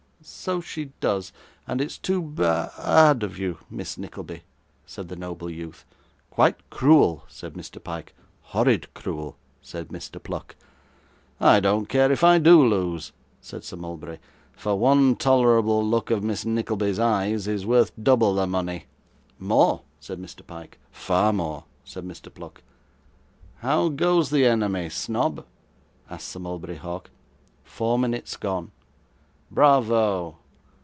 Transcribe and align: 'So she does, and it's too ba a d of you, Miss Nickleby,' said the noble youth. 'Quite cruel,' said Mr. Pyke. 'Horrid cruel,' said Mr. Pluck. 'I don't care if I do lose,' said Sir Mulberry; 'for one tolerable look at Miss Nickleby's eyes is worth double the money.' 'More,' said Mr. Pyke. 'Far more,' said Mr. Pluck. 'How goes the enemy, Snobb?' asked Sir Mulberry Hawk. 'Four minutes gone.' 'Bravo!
'So 0.23 0.61
she 0.61 0.91
does, 0.99 1.33
and 1.65 1.81
it's 1.81 1.97
too 1.97 2.21
ba 2.21 2.71
a 2.77 3.15
d 3.15 3.25
of 3.25 3.39
you, 3.39 3.57
Miss 3.71 3.97
Nickleby,' 3.97 4.43
said 4.85 5.07
the 5.07 5.15
noble 5.15 5.49
youth. 5.49 5.83
'Quite 6.29 6.57
cruel,' 6.69 7.23
said 7.27 7.55
Mr. 7.55 7.83
Pyke. 7.83 8.13
'Horrid 8.49 8.93
cruel,' 8.93 9.35
said 9.63 9.87
Mr. 9.87 10.21
Pluck. 10.21 10.55
'I 11.39 11.61
don't 11.61 11.89
care 11.89 12.11
if 12.11 12.23
I 12.23 12.37
do 12.37 12.63
lose,' 12.63 13.13
said 13.41 13.63
Sir 13.63 13.77
Mulberry; 13.77 14.19
'for 14.53 14.77
one 14.77 15.15
tolerable 15.15 15.83
look 15.83 16.11
at 16.11 16.21
Miss 16.21 16.45
Nickleby's 16.45 16.99
eyes 16.99 17.47
is 17.47 17.65
worth 17.65 17.91
double 17.99 18.35
the 18.35 18.45
money.' 18.45 18.85
'More,' 19.39 19.81
said 19.99 20.19
Mr. 20.19 20.45
Pyke. 20.45 20.77
'Far 20.91 21.33
more,' 21.33 21.63
said 21.83 22.05
Mr. 22.05 22.31
Pluck. 22.31 22.61
'How 23.57 23.89
goes 23.89 24.29
the 24.29 24.45
enemy, 24.45 24.87
Snobb?' 24.91 25.47
asked 26.11 26.27
Sir 26.27 26.37
Mulberry 26.39 26.75
Hawk. 26.77 27.09
'Four 27.63 27.97
minutes 27.97 28.37
gone.' 28.37 28.69
'Bravo! 29.53 30.37